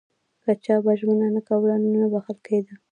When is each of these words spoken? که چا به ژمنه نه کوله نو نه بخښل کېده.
که 0.43 0.51
چا 0.63 0.75
به 0.85 0.93
ژمنه 0.99 1.27
نه 1.35 1.41
کوله 1.47 1.73
نو 1.81 1.89
نه 2.01 2.07
بخښل 2.11 2.37
کېده. 2.47 2.73